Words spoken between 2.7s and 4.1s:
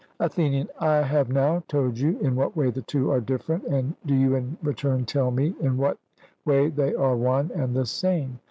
the two are different, and